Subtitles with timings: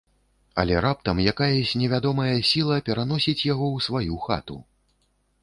[0.61, 4.61] Але раптам якаясь невядомая сiла пераносiць яго ў сваю хату...